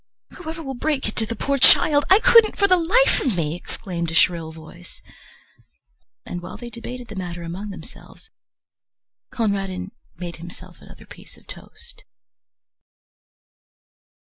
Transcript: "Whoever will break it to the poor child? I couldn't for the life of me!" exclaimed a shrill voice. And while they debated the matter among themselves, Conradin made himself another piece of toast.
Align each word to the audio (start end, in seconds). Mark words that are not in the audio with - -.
"Whoever 0.31 0.63
will 0.63 0.73
break 0.73 1.07
it 1.07 1.15
to 1.17 1.27
the 1.27 1.35
poor 1.35 1.59
child? 1.59 2.05
I 2.09 2.17
couldn't 2.17 2.57
for 2.57 2.67
the 2.67 2.75
life 2.75 3.21
of 3.21 3.37
me!" 3.37 3.53
exclaimed 3.55 4.09
a 4.09 4.15
shrill 4.15 4.51
voice. 4.51 4.99
And 6.25 6.41
while 6.41 6.57
they 6.57 6.71
debated 6.71 7.07
the 7.07 7.15
matter 7.15 7.43
among 7.43 7.69
themselves, 7.69 8.31
Conradin 9.29 9.91
made 10.15 10.37
himself 10.37 10.81
another 10.81 11.05
piece 11.05 11.37
of 11.37 11.45
toast. 11.45 12.03